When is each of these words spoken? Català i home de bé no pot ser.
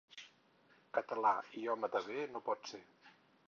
Català 0.99 1.33
i 1.61 1.67
home 1.73 1.93
de 1.97 2.05
bé 2.11 2.27
no 2.33 2.45
pot 2.51 2.69
ser. 2.75 2.85